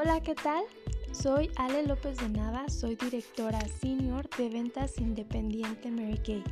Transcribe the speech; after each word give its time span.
Hola, 0.00 0.20
¿qué 0.20 0.36
tal? 0.36 0.62
Soy 1.10 1.50
Ale 1.56 1.84
López 1.84 2.18
de 2.18 2.28
Nava, 2.28 2.68
soy 2.68 2.94
directora 2.94 3.58
senior 3.80 4.30
de 4.38 4.48
ventas 4.48 4.96
independiente 4.98 5.90
Mary 5.90 6.18
Kay. 6.18 6.44